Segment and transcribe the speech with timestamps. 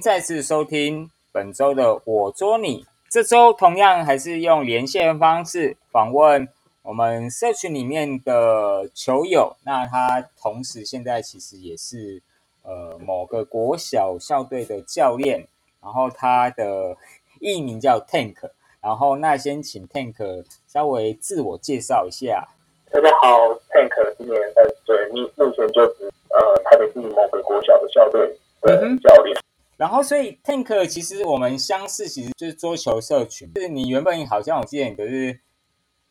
[0.00, 2.86] 再次收听本周的我捉你。
[3.10, 6.48] 这周同样还是用连线方式访问
[6.82, 9.54] 我们社群里面的球友。
[9.62, 12.22] 那他同时现在其实也是
[12.62, 15.46] 呃某个国小校队的教练，
[15.82, 16.96] 然后他的
[17.38, 18.36] 艺名叫 Tank。
[18.80, 22.48] 然后那先请 Tank 稍微自我介绍一下。
[22.90, 28.26] 大家好，Tank 今年在对目目前就职呃台北市某个国小的校队
[28.62, 29.36] 的教练。
[29.80, 33.50] 然后，所以 Tank 其实我们相似，其实就是桌球社群。
[33.54, 35.40] 就是你原本好像我记得你都是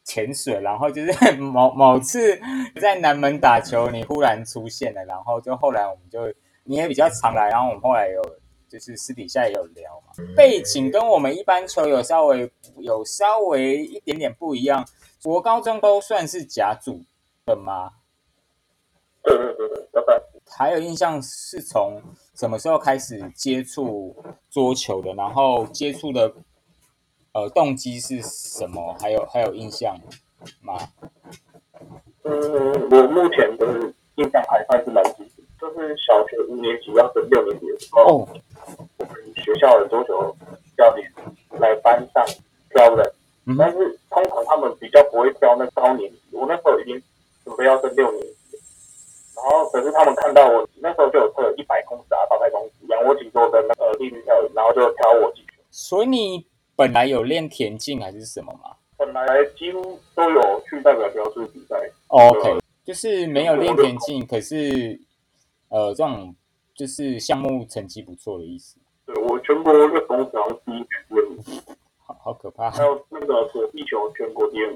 [0.04, 2.42] 潜水，然后就是 某某次
[2.82, 6.22] 在南门打球，你忽然出现了，然后就后来我们就
[6.64, 8.20] 你也比较常来，然后我们后来有
[8.68, 10.14] 就是私底下也有聊嘛。
[10.36, 14.84] 背景跟我们一般球友稍微有稍微一点点不一样，
[15.22, 17.04] 国高中都算是甲组
[17.46, 17.92] 的吗？
[19.22, 19.86] 对对对。
[20.52, 22.02] 还有印象是从
[22.40, 24.16] 什么时候开始接触
[24.50, 25.14] 桌球的？
[25.14, 26.34] 然后接触的
[27.34, 28.96] 呃动机是什么？
[28.98, 29.94] 还有还有印象
[30.62, 30.80] 吗？
[32.24, 32.32] 嗯，
[32.92, 38.42] 我目前的印象还算是蛮清楚，就是小学五年级要升六年级的时候，我们
[39.36, 40.34] 学校的桌球
[40.78, 41.12] 教练
[41.60, 42.26] 来班上
[42.74, 43.14] 教人，
[43.58, 47.04] 但是通常他们比较不会教那高年级，我那时候已经
[47.44, 48.30] 准备要升六年级。
[49.36, 51.98] 然后，可是他们看到我那时候就有测一百公
[53.48, 55.54] 尺、仰卧起坐的那个立式跳远，然后就挑我进去。
[55.72, 56.46] 所以你
[56.76, 58.76] 本来有练田径还是什么吗？
[58.98, 59.26] 本来
[59.58, 61.76] 几乎都有去代表标志比赛。
[62.08, 65.00] OK，就是没有练田径，可是
[65.70, 66.36] 呃，这种
[66.74, 68.78] 就是项目成绩不错的意思。
[69.06, 70.88] 对我全国那公司好像第一名。
[72.22, 72.70] 好可怕！
[72.72, 74.76] 还有那个躲地球全国第二，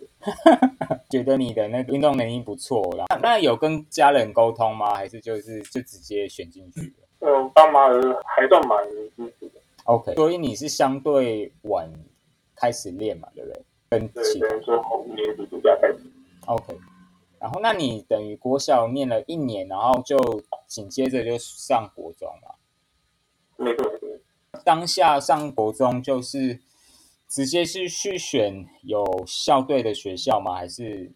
[1.09, 3.05] 觉得你的那个运动能力不错啦。
[3.21, 4.93] 那有跟家人沟通吗？
[4.95, 7.29] 还是就是就直接选进去的？
[7.29, 7.87] 嗯，爸妈
[8.25, 8.83] 还算蛮
[9.15, 9.61] 支持的。
[9.85, 11.91] OK，所以你是相对晚
[12.55, 13.65] 开始练嘛，对不对？
[13.89, 15.99] 跟对，等于说后年级暑假开始。
[16.45, 16.77] OK，
[17.39, 20.17] 然后那你等于国小念了一年，然后就
[20.67, 22.55] 紧接着就上国中了。
[23.57, 23.91] 没错。
[24.65, 26.59] 当下上国中就是。
[27.25, 30.53] 直接是去选有校队的学校吗？
[30.53, 31.11] 还是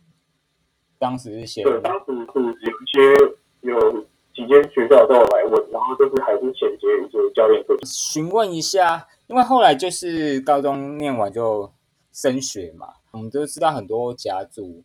[0.97, 1.63] 当时是先？
[1.63, 3.13] 对，当时是有一些
[3.61, 4.05] 有
[4.37, 11.73] 几间学校都有来问，然后就是还是衔接一些教练课询问一下，因为后来就是高中念完就
[12.13, 14.83] 升学嘛，我们都知道很多甲组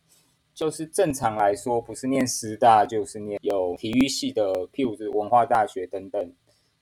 [0.55, 6.33] 就是正常来说不是念师大就是念有体育系的，譬如是文化大学等等，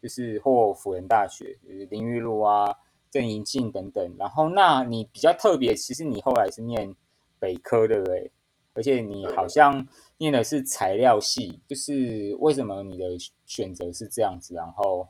[0.01, 2.73] 就是或辅仁大学，就是林玉路啊。
[3.11, 6.95] 郑银静等等，然后那你比较特别，其实你后来是念
[7.39, 8.31] 北科，对不对？
[8.73, 9.85] 而且你好像
[10.17, 13.05] 念的是材料系，就是为什么你的
[13.45, 14.53] 选择是这样子？
[14.55, 15.07] 然后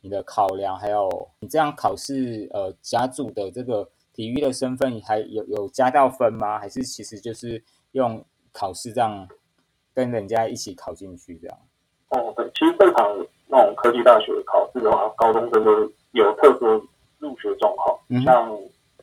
[0.00, 1.08] 你的考量还有
[1.40, 6.58] 你这样考试，呃，甲组的这个体育的身份还有有加到分吗？
[6.58, 7.62] 还是其实就是
[7.92, 9.28] 用考试这样
[9.94, 11.58] 跟人家一起考进去这样？
[12.08, 16.86] 哦，对，其实正常那种科技大学考试的话，高中生都有特殊。
[17.22, 18.52] 入学状况，像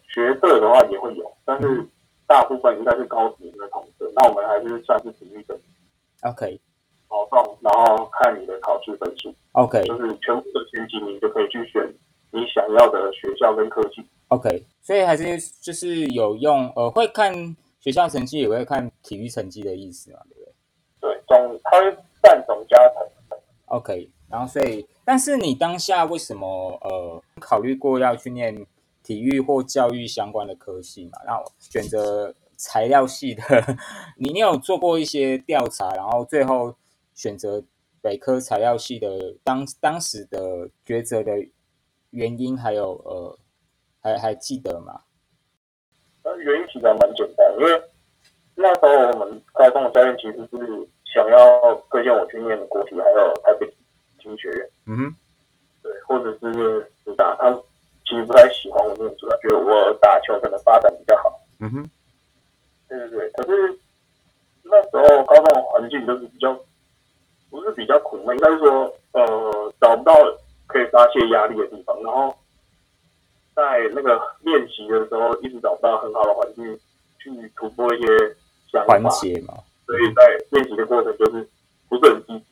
[0.04, 1.88] 学社的话也会有，但是
[2.30, 4.06] 大部分应该是高职的同学。
[4.16, 5.60] 那我们还是算是体育生。
[6.22, 6.60] OK，
[7.08, 9.34] 保送，然后看你的考试分数。
[9.54, 11.84] OK，就是全部的前几名就可以去选
[12.32, 14.06] 你想要的学校跟科技。
[14.28, 17.34] OK，所以还是就是有用，呃，会看
[17.80, 20.54] 学校成绩，也会看体育成绩的意思嘛，对不对？
[21.02, 23.40] 对，总它会占总加成。
[23.66, 24.10] OK。
[24.30, 26.48] 然后，所以，但是你当下为什么
[26.84, 28.56] 呃考虑过要去念
[29.10, 31.18] 体育或教育相关的科系嘛？
[31.26, 33.42] 然后选择材料系的，
[34.18, 36.76] 你你有做过一些调查，然后最后
[37.16, 37.64] 选择
[38.04, 41.32] 北科材料系的当当时的抉择的
[42.12, 43.36] 原因，还有呃
[44.00, 45.02] 还还记得吗？
[46.22, 47.82] 呃，原因其实还蛮简单，因为
[48.54, 53.68] 那时候我们高中的教练其实是想要推荐我去念国体，还有台北。
[54.22, 55.16] 经学院，嗯哼，
[55.82, 57.50] 对，或者是师大，他
[58.04, 61.90] 其实不太喜欢我念书，他觉得我打球可能发展比较好，嗯哼，
[62.90, 63.30] 对对对。
[63.32, 63.80] 可是
[64.64, 66.54] 那时候高中的环境就是比较，
[67.50, 70.14] 不是比较苦闷，应该是说，呃，找不到
[70.68, 72.36] 可以发泄压力的地方，然后
[73.56, 76.78] 在那个练习的时候，一直找不到很好的环境
[77.20, 78.08] 去突破一些
[79.86, 81.48] 所以在练习的过程就是
[81.88, 82.46] 不是很积极。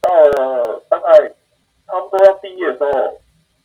[0.00, 1.28] 到了大概
[1.86, 2.90] 差不多要毕业的时候，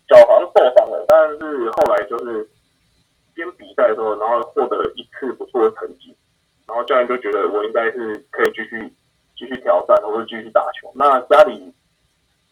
[0.07, 2.49] 脚好像受伤了，但是后来就是
[3.33, 6.15] 边比赛的时候，然后获得一次不错的成绩，
[6.67, 8.93] 然后教练就觉得我应该是可以继续
[9.37, 10.91] 继续挑战，或者继续打球。
[10.95, 11.73] 那家里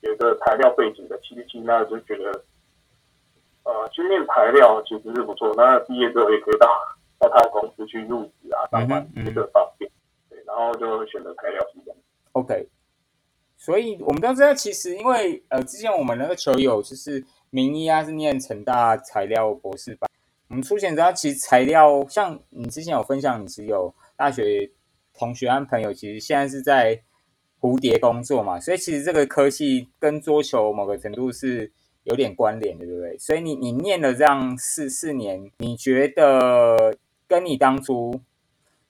[0.01, 2.43] 有个材料背景的七七，那就觉得，
[3.63, 5.53] 呃，去练材料其实是不错。
[5.55, 6.67] 那毕业之后也可以打
[7.21, 9.89] 到他的公司去入职啊，上班这个方便。
[10.27, 12.00] 对，然后就选择材料系这样。
[12.31, 12.68] OK，
[13.56, 20.09] 所以我们都知道，其实因为呃，之前我们那个球友就是名医啊，是念成大材料博士班。
[20.47, 24.71] 我们出前知道，其实材料像你之前有分享，你是有大学
[25.13, 27.01] 同学和朋友，其实现在是在
[27.59, 31.71] 蝴蝶工作嘛，所以其实这个科系跟桌球某个程度是
[32.03, 33.17] 有点关联的，对不对？
[33.17, 36.97] 所以你你念了这样四四年，你觉得
[37.31, 38.19] 跟你当初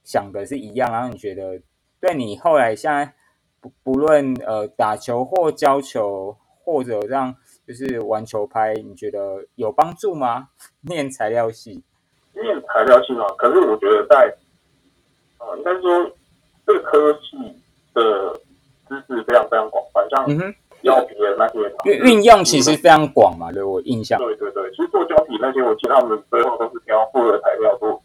[0.04, 1.62] 想的是一样，然后你觉得
[2.00, 3.14] 对你后来现在
[3.60, 7.36] 不不论呃打球或教球或者让。
[7.68, 10.50] 就是玩球拍，你觉得有帮助吗？
[10.82, 11.84] 念材料系，
[12.34, 13.24] 念材料系嘛。
[13.38, 14.36] 可是我觉得在，
[15.38, 16.12] 呃，应该说
[16.66, 17.38] 这个科系
[17.94, 18.34] 的
[18.90, 20.26] 知识非常非常广泛，像
[20.84, 23.54] 胶皮的那些，运运用其实非常广嘛。
[23.54, 28.01] 对我印象，对对对，其实做胶皮那些，我记得他们最后都是挑复合材料做作为专项。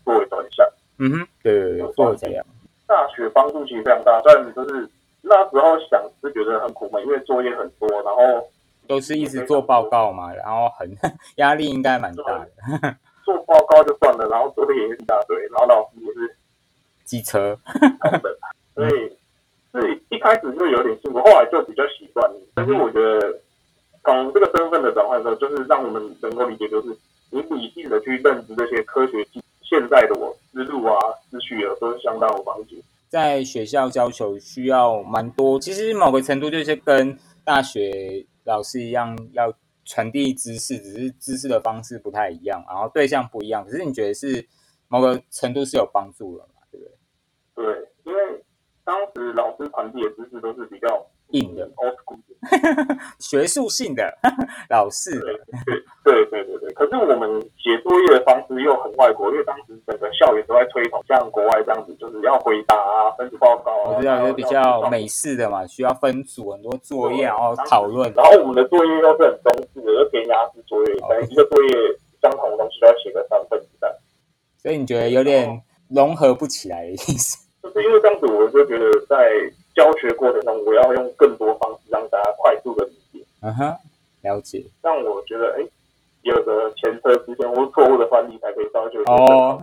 [0.99, 2.45] 嗯哼，对对对，复合材料。
[2.87, 4.89] 大学帮助其实非常大，虽然就是
[5.23, 8.49] 那时候想是觉得很苦闷，因为作业很多，然后。
[8.89, 10.89] 都是一直做报告嘛，然后很
[11.39, 12.97] 压力应该蛮大的。
[13.25, 16.37] 做报告就算了，然后作业也一大堆，然后老师也是
[17.03, 17.59] 机车，
[18.77, 18.91] 所以
[19.73, 22.31] 是一开始就有点辛苦，后来就比较习惯。
[22.55, 23.37] 但是我觉得
[24.05, 26.97] 从这个身份的转换的时候，就是让我们能够理解，就是
[27.31, 29.27] 你理性的去认知这些科学
[29.63, 30.36] 现在的我
[31.47, 32.77] 思路啊、思绪啊，都是相当有帮助。
[33.09, 38.27] 在学校教球需要蛮多，其实某个程度就是跟大学。
[38.47, 39.53] 老师一样要
[39.85, 43.65] 传递知识，只是知识的方式不太一样，然后对象不一样。
[43.65, 44.47] 可是你觉得是
[44.87, 46.63] 某个程度是有帮助的嘛？
[46.71, 46.93] 对不对？
[47.57, 48.45] 对，因为
[48.85, 51.69] 当时老师传递的知识都是比较硬的。
[53.19, 54.07] 学术性的
[54.71, 55.19] 老师，
[56.05, 56.73] 对对对对对。
[56.75, 63.97] 可是我们写作业的方式又很外国，因为当时整个校园都在推崇像国外这样子，就是要回答啊、分组报告啊。
[63.97, 68.13] 我知道，就比较美式的嘛，需要分组很多作业，然后讨论。
[68.15, 71.71] 然后我们的作业又是很中式的，又填鸭式作业，等于一个作业
[72.23, 73.97] 相同的东西都要写个三份这样。
[74.59, 77.45] 所以你觉得有点融合不起来的意思？
[77.63, 79.17] 就是因为这样子，我就觉得在
[79.77, 83.25] 教学过程中，我要用更多方式让大家快速的理解。
[83.43, 83.77] 嗯哼，
[84.23, 84.65] 了解。
[84.83, 85.69] 让我觉得，哎，
[86.23, 89.63] 有个前车之鉴或错误的范例才可以造就哦。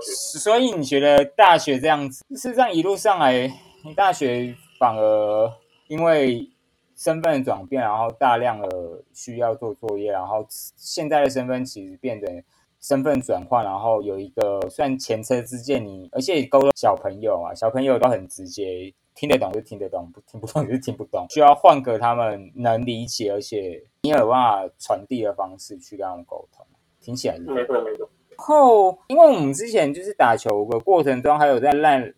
[0.00, 3.48] 所以你觉得大学这样子是这样一路上来，
[3.84, 5.52] 你大学反而
[5.88, 6.48] 因为
[6.96, 8.68] 身份转变，然后大量的
[9.12, 12.26] 需要做作业，然后现在的身份其实变得。
[12.78, 26.64] 身份转换，然后有一个算前车之鉴，你而且勾了小朋友啊，小朋友都很直接，听得懂就听得懂，不听不懂就听不懂，需要换个他们能理解，而且你有办法传递的方式去跟他们沟通，
[27.00, 28.08] 听起来没错没错。
[28.36, 32.14] 后，因为我们之前就是打球的过程中，还有在烂，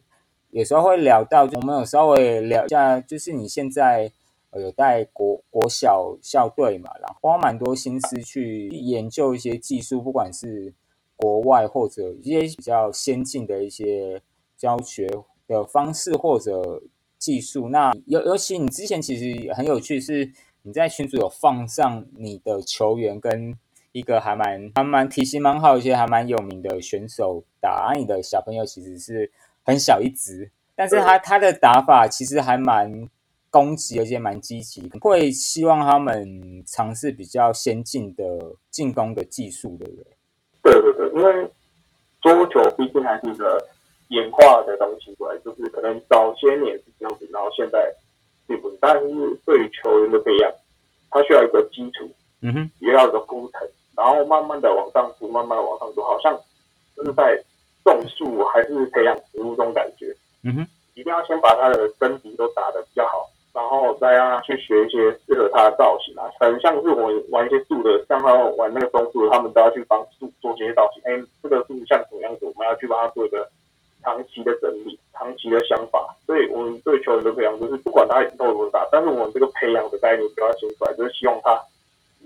[0.51, 4.13] 有时候会聊到，我们有稍微聊一下，就是你现在。
[4.55, 10.73] 有带国国小校队嘛，然后花蛮多心思去研究一些技术，不管是
[11.17, 14.23] 国外或者一些比较先进的一些
[14.57, 15.07] 教学
[15.49, 16.81] 的方式或者
[17.19, 17.69] 技术。
[17.71, 20.31] 那尤尤其你之前其实很有趣，是
[20.63, 23.59] 你在群组有放上你的球员跟
[23.91, 29.33] 一个还蛮还蛮体型蛮好一些还蛮有名的选手打，你的小朋友其实是
[29.65, 33.09] 很小一只，但是他他的打法其实还蛮。
[33.51, 40.05] 攻击而且蛮积极，会希望他们尝试比较先进的进攻的技术，对不对？
[40.63, 41.51] 对对对，因为
[42.21, 43.67] 桌球毕竟还是一个
[44.09, 47.95] 演化的东西过来，就是可能早些年是这样子，然后现在
[48.47, 48.77] 并不是。
[48.81, 49.09] 但是
[49.45, 50.53] 对于球员的培养，
[51.11, 52.09] 他需要一个基础，
[52.43, 56.39] 嗯哼，也要一个工程，然后慢慢的往上走，慢慢的往上走，好像
[56.97, 57.43] 就是在
[57.85, 63.29] 种树还是培养植物这种感觉，嗯哼，一定要先把他的身体都打得比较好。
[63.55, 71.03] 然后再让他去学一些适合他的造型啊，很像是我玩一些树的，像他玩那个松树，他们都要去帮树做这些造型。
[71.05, 73.51] 哎，这个树像什么样子，我们要去帮他做一个
[74.03, 76.15] 长期的整理、长期的想法。
[76.27, 81.61] 所以我们对球员的培养，就是不管他以后多大，但是我们这个培养的概念不要写出来，就是希望他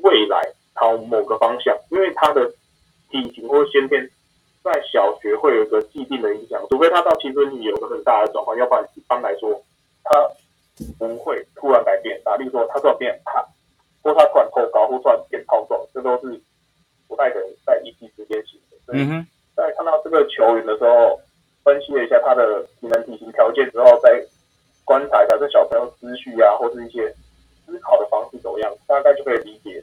[0.02, 0.42] 未来
[0.74, 2.50] 朝某个方向，因为他的
[3.10, 4.08] 体型或先天
[4.62, 9.60] 在小学会有一个既定的影响，除非他到青春期有个很大的转换，要不然一般来说
[10.04, 10.28] 他。
[10.98, 13.44] 不会突然改变，打，例如说他突然变胖，
[14.02, 16.40] 或他突然头高，或突然变超壮，这都是
[17.06, 18.94] 不太可能在一期之间型的。
[18.94, 21.20] 嗯哼，在看到这个球员的时候，
[21.64, 24.24] 分析了一下他的体能、体型条件之后，再
[24.84, 27.08] 观察一下这小朋友思绪啊，或是一些
[27.66, 29.82] 思思考的方式怎么样，大概就可以理解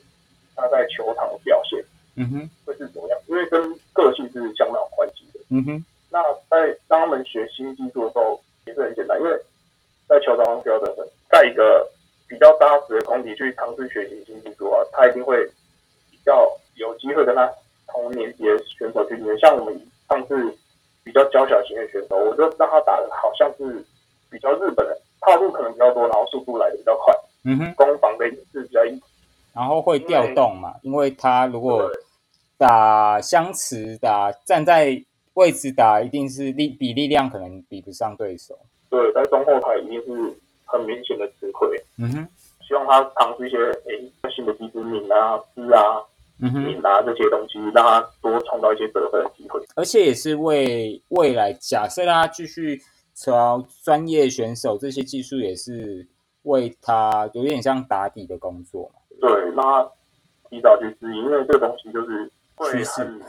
[0.56, 1.84] 他在球场的表现，
[2.16, 3.60] 嗯哼，会是怎么样，因为跟
[3.94, 5.40] 个性是相当有关系的。
[5.50, 9.32] 嗯哼，那在当他们学新技术的时候，也是很简单，因为
[10.08, 10.96] 在球场上标准
[11.32, 11.90] 在一个
[12.28, 15.44] 比较扎实的空地去尝试学习新技术啊，他一定会
[16.12, 17.52] 比较有机会跟他
[17.88, 19.36] 同年级的选手去练。
[19.40, 20.36] 像我们上次
[21.10, 23.84] 比较娇小型的选手，我就让他打的好像是
[24.30, 27.12] 比较日本人，套路可能比较多，然后速度来的比较快，
[27.46, 29.02] 嗯哼，攻防的也是比较硬，
[29.56, 31.90] 然后会调动嘛，因为他如果
[32.60, 38.56] 打相持打站在位置打，一定是力比力量可能比不上对手。
[38.92, 41.68] 对，在中后台一定是很明显的吃亏。
[41.98, 42.28] 嗯哼，
[42.68, 46.04] 希望他尝试一些诶新的技术，敏啊、姿啊、
[46.40, 49.62] 敏啊这些东西，让他多创造一些得分的机会。
[49.76, 52.82] 而且也是为未来，假设他继续
[53.14, 56.08] 朝专业选手，这些技术也是
[56.44, 59.02] 为他有点像打底的工作嘛。
[59.20, 59.92] 对，让他
[60.50, 62.32] 提早去适应，因为这个东西就是
[62.72, 63.20] 趋势，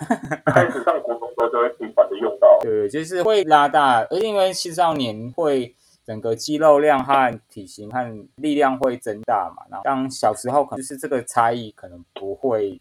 [0.46, 2.58] 开始上国中时候就会频繁的用到。
[2.62, 5.74] 对，就是会拉大，而且因为青少年会
[6.04, 9.64] 整个肌肉量和体型和力量会增大嘛。
[9.70, 12.80] 然后当小时候可能就是这个差异可能不会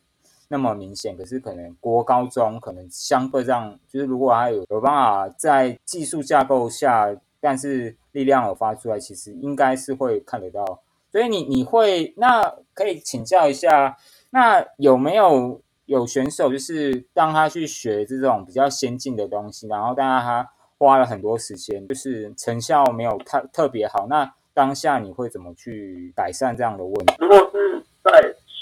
[0.52, 10.82] 那么明显，可是可能国高中可能相对上，就是如果他有有办法在技术架构下，但是力量有发出来，其实应该是会看得到。
[11.12, 13.96] 所以你你会那可以请教一下，
[14.32, 27.16] 那有没有有选手就是让他去学这种比较先进的东西，然后但是他花了很多时间，就是成效没有太特别好，那当下你会怎么去改善这样的问题？
[27.20, 28.12] 如果是在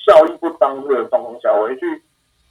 [0.05, 1.16] 效益不彰的状况
[1.47, 2.03] 下，我会去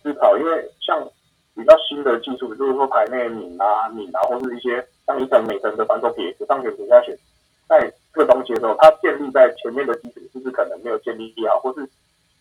[0.02, 1.06] 思考，因为像
[1.54, 7.16] 比较新的技术，就是说排内拧啊、拧啊，或是一些像一层每层的反手撇上旋撇下旋，
[7.68, 11.86] 在这个东西的时候，它建立在前面的基础是不是可能没有建立好，或是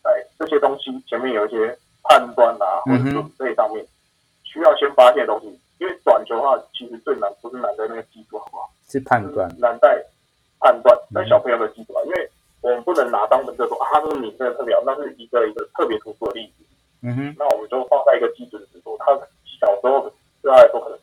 [0.02, 3.86] 在这些东西前面有一些判断啊，或者准备上面
[4.44, 5.60] 需要先发现的东西。
[5.78, 10.02] 因为短球的话，其实最难不是难在那个技术好不好，是判断，难在
[10.60, 12.02] 判断在小朋友的技术啊。
[12.06, 12.30] 因为
[12.66, 16.66] 我们不能拿当本就说啊，这个你真的特别好，那是一个一个特别突出的例子。
[17.04, 19.16] 嗯哼，那我们就放在一个基准的时候，他
[19.62, 20.98] 小时候对他来说可能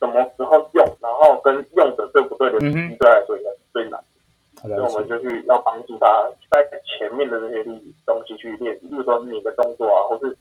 [0.00, 4.02] 什么时候用，然后跟用的对不对的时机，对他来说应该是最难。
[4.60, 7.62] 所以我们就去要帮助他在前面的这些
[8.04, 10.36] 东西去练，比如说你的动作啊，或是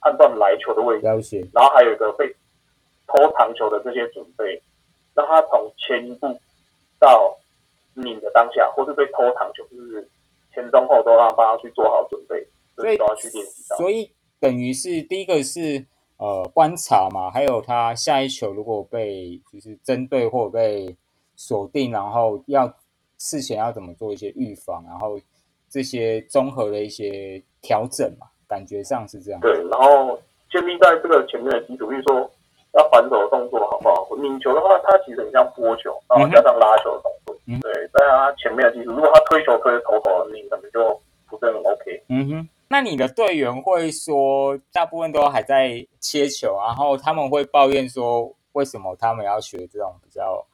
[0.00, 1.06] 判断来球的位置，
[1.54, 2.28] 然后还有一个被
[3.06, 4.60] 偷长球的这些准备，
[5.14, 6.38] 让他从前一步
[6.98, 7.34] 到
[7.94, 10.06] 你的当下，或是被偷长球，就是
[10.60, 12.46] 前中后都让帮他去做好准备，
[12.76, 13.76] 所以都要去练习到。
[13.76, 14.10] 所以
[14.40, 15.84] 等于是第一个是
[16.16, 20.96] 呃观察嘛，还有他下一球如果被就是针对或被
[21.36, 22.74] 锁定，然后要。
[23.20, 25.18] 事前要怎么做一些预防，然后
[25.68, 29.40] 这些综合的一些调整嘛，感觉上是这样。
[29.40, 30.16] 对，然后
[30.48, 32.30] 建立在这个前面的基础，比如说
[32.74, 34.06] 要反手的动作好不好？
[34.22, 37.17] 拧球的话，它其实很像拨球，然后加上拉球的动作。
[37.17, 37.17] 嗯，
[37.60, 42.02] 对，在他前面的技术，如果他推球推的头头，你可能就不是很 OK。
[42.08, 50.44] 嗯哼，那你的队员会说，大部分都还在切球，然后他们会抱怨说，为什么他们要学这种比较？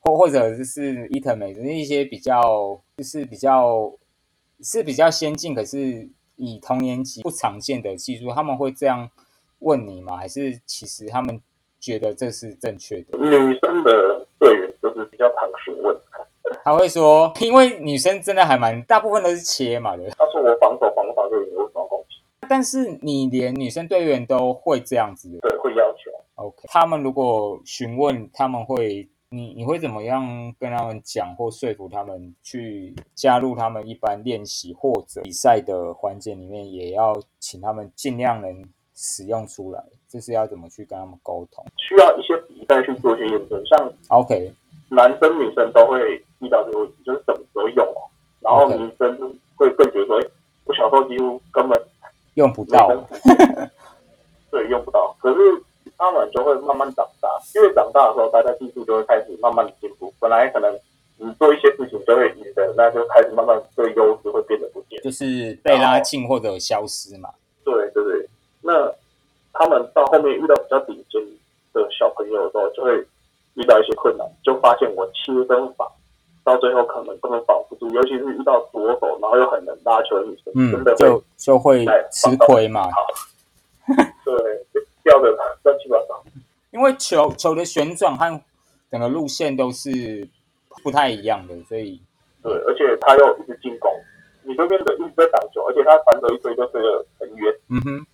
[0.00, 3.92] 或或者就是伊藤美的一些比较，就是比较
[4.62, 9.10] 是比较先进，可是以同年级不常见的技术，他们会这样
[9.58, 10.16] 问你吗？
[10.16, 11.42] 还是其实他们
[11.80, 13.18] 觉得这是正确的？
[13.18, 15.94] 女生的队员就是比较常询问，
[16.68, 20.02] 他会说，因为女生真的还蛮大部分都是切嘛的。
[20.10, 22.16] 他说我防守防防队员有什么攻击？
[22.48, 25.30] 但是你连女生队员都会这样子？
[25.40, 26.10] 对，会要求。
[26.34, 29.08] OK，他们如果询问，他们会。
[29.30, 30.24] 你你会怎么样
[30.58, 39.84] 跟他们讲或说服他们去加入他们一般练习或者比赛的环节里面，也要请他们尽量能使用出来？
[40.08, 41.62] 这是要怎么去跟他们沟通？
[41.76, 44.50] 需要一些比赛去做一些验证，像 OK，
[44.88, 48.00] 男生女生都会遇到这个问题，就是什么时候用哦。
[48.40, 50.22] 然后女生会更觉得说，
[50.64, 51.80] 我小时候几乎根本
[52.34, 52.88] 用不到，
[54.50, 55.16] 对，用不到。
[55.20, 55.38] 可是。
[56.00, 60.14] 他们就会慢慢长大，因为长大的时候，大家技术就会开始慢慢的进步。
[60.20, 60.72] 本来可能
[61.16, 67.30] 你做一些事情就会赢的，那就开始慢慢这个优势会变得不见，就是被拉近或者消失嘛。
[67.64, 68.28] 对对对，
[68.60, 68.88] 那
[69.52, 71.20] 他们到后面遇到比较顶尖
[71.72, 73.04] 的小朋友的时候，就会
[73.54, 75.90] 遇到一些困难，就发现我切跟防
[76.44, 82.88] 到最后可能根本保不住，尤其是遇到左手然后又很能拉球的女生，真的就就会吃亏嘛。
[84.24, 84.34] 对。
[85.04, 85.30] 掉的
[85.62, 86.22] 乱七八糟，
[86.70, 88.42] 因为球球的旋转和
[88.90, 90.28] 整个路线都是
[90.82, 91.98] 不太一样的，所以
[92.42, 93.90] 对，而且他又一直进攻，
[94.42, 97.54] 你会变得一直在挡球，而且他反手一推就推得很远。
[97.70, 98.06] 嗯哼，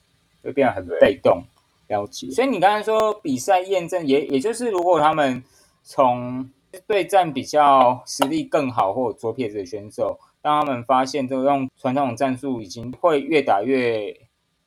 [0.44, 1.42] 就变得很被动。
[1.88, 2.30] 了解。
[2.30, 5.42] 所以你刚才说比赛验证，也也就是如果他们
[5.82, 6.48] 从
[6.86, 14.16] 对战比较实力更好或左撇子的选手，当他们发现这种传统战术已经会越打越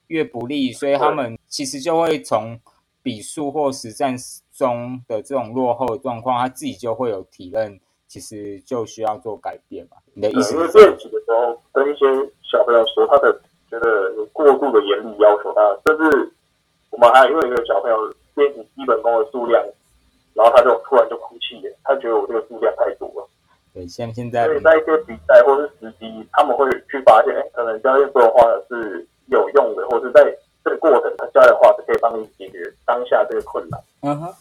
[0.08, 2.60] 越不利，所以他们其实就会从
[3.02, 4.16] 比数或实战
[4.54, 7.80] 中的这种落后的状况，他自己就会有体认。
[8.10, 9.98] 其实就需要做改变嘛？
[10.14, 10.54] 你的意思？
[10.56, 12.06] 因为练习的时候跟一些
[12.42, 13.34] 小朋友说，他的
[13.70, 16.34] 觉得你过度的严厉要求他，甚至
[16.90, 19.62] 我们还因为一个小朋友练习基本功的数量，
[20.38, 23.28] 然后他就突然就哭泣了，他觉得我这个数量太多了。
[23.74, 30.24] 对，像现在，所以在一些比赛或是时机，他们会去发现，哎，可能教练说的话是有用的，或是在
[30.64, 33.82] 这个过程，他教练的话是可以帮你解决当下这个困难。
[34.04, 34.34] 嗯哼，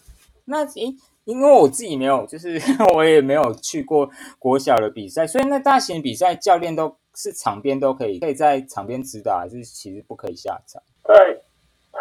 [0.45, 0.95] 那诶。
[1.27, 2.57] 因为我自己没有，就是
[2.95, 10.81] 我也没有去过国小的比赛，所以那大型比赛教练都是场边都可以，可以在场边指导，还是其实不可以下场？
[11.03, 11.37] 在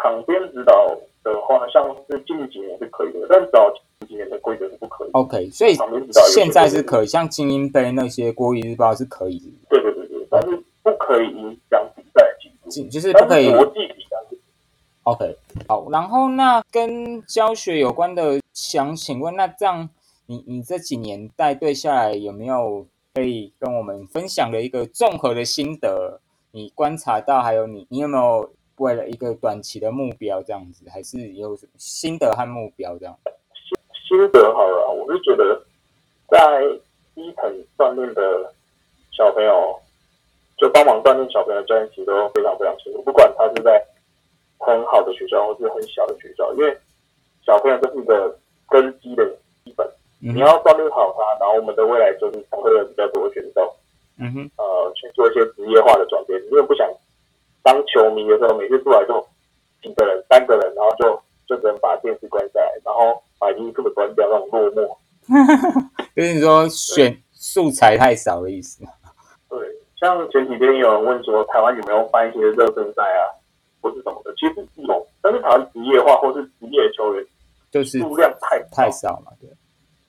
[0.00, 3.68] 场边指导的话，像是近几年是可以的，但早
[4.06, 5.10] 几年的规则是不可以。
[5.12, 5.76] OK，所以
[6.32, 9.54] 现在是可以，像精英杯那些国语日报是可以。
[9.68, 13.50] 对对对对，但是不可以影响比赛进度，就是不可以。
[13.50, 14.16] 国际比赛。
[15.04, 15.36] OK，
[15.68, 18.40] 好，然后那跟教学有关的。
[18.56, 19.86] 想请问，那这样
[20.24, 26.22] 你你这几年带队下来，有没有可以跟我们分享的一个综合的心得？
[26.52, 33.14] 你观察到，还有你你有没有为了一个短期的目标这样子，还是有心得和目标这样？
[34.06, 35.60] 心心得好了，我是觉得
[36.28, 36.62] 在
[37.14, 38.52] 基层锻炼的
[39.12, 39.78] 小朋友，
[40.56, 43.84] 就帮忙锻炼小朋友教练其实都非常非常清楚，不管他是在
[44.58, 46.76] 很好的学校或是很小的学校，因为
[47.44, 48.36] 小朋友都是一个。
[48.68, 49.24] 根基的
[49.64, 53.72] 基本，你要锻炼好他，然后我们的未来就是会有比较多的选手，
[54.18, 56.36] 嗯哼，呃，去做一些职业化的转变。
[56.50, 56.84] 因为不想
[57.62, 59.24] 当球迷的时候，每次出来就
[59.80, 64.96] 几个人、三个人，然后就就只能把电视关下来，然后把 YouTube 关掉，那种落寞。
[66.14, 68.84] 就是你说选素材太少的意思。
[69.48, 69.58] 对，
[70.00, 73.28] 像前几天有人问说，台湾有没有办一些热身赛啊，
[73.80, 74.32] 或是什么的？
[74.34, 77.26] 其实有，但是台湾职业化或是职业球员。
[77.70, 79.50] 就是数量太太少了，对。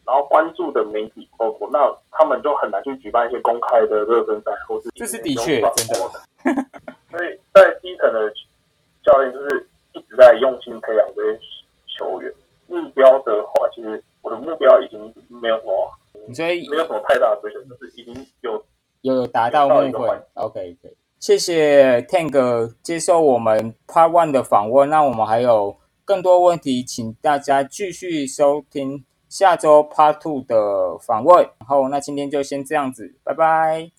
[0.06, 1.80] 然后关注的媒体包括，那
[2.12, 5.96] 他们就很难去举办一些公开的热身赛，或是这是的确真的。
[7.12, 8.32] 所以在基层的
[9.04, 11.40] 教练就是一直在用心培养这些
[11.98, 12.32] 球员。
[12.67, 18.63] 目标的话，其实我的目标已经没有什么，所以没有什么太大的追求，就是已经有
[19.01, 20.15] 有达到目标。
[20.36, 20.97] OK，可以。
[21.19, 24.89] 谢谢 Tank 接受我们 Part One 的访问。
[24.89, 25.77] 那我们还有。
[26.06, 31.43] 更多问题，请大家继续收听下周 Part Two 的访问。
[31.43, 33.91] 然后，那今天就先这样子，拜拜。